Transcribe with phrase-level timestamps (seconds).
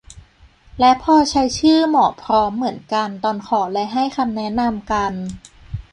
[0.79, 5.13] และพอใช้ชื่อ หมอพร้อม เหมือนกัน ตอนขอและให้คำแนะนำกัน